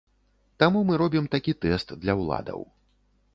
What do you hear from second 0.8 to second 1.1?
мы